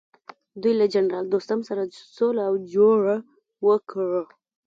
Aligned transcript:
دوی 0.61 0.73
له 0.79 0.85
جنرال 0.93 1.25
دوستم 1.29 1.59
سره 1.69 1.83
سوله 2.15 2.41
او 2.49 2.55
جوړه 2.73 3.15
وکړه. 3.67 4.21